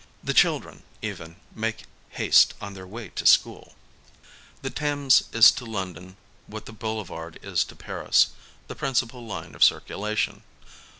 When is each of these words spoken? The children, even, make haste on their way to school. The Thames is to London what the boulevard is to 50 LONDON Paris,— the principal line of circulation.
The 0.23 0.33
children, 0.33 0.81
even, 1.03 1.35
make 1.53 1.83
haste 2.09 2.55
on 2.59 2.73
their 2.73 2.87
way 2.87 3.09
to 3.09 3.23
school. 3.27 3.75
The 4.63 4.71
Thames 4.71 5.25
is 5.31 5.51
to 5.51 5.63
London 5.63 6.17
what 6.47 6.65
the 6.65 6.73
boulevard 6.73 7.35
is 7.43 7.63
to 7.65 7.75
50 7.75 7.75
LONDON 7.75 7.77
Paris,— 8.05 8.27
the 8.67 8.73
principal 8.75 9.23
line 9.27 9.53
of 9.53 9.63
circulation. 9.63 10.41